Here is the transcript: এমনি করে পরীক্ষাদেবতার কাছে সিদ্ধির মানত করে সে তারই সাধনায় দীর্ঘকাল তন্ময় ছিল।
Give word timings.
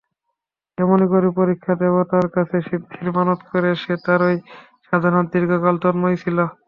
এমনি 0.77 1.05
করে 1.09 1.27
পরীক্ষাদেবতার 1.37 2.25
কাছে 2.35 2.57
সিদ্ধির 2.67 3.09
মানত 3.17 3.39
করে 3.49 3.69
সে 3.81 3.93
তারই 4.05 4.37
সাধনায় 4.87 5.27
দীর্ঘকাল 5.31 5.75
তন্ময় 5.83 6.17
ছিল। 6.23 6.37